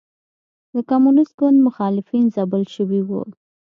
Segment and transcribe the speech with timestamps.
[0.73, 3.21] د کمونېست ګوند مخالفین ځپل شوي وو.